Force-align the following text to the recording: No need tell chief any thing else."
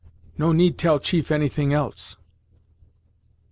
No 0.35 0.51
need 0.51 0.79
tell 0.79 0.97
chief 0.97 1.29
any 1.29 1.47
thing 1.47 1.73
else." 1.73 2.17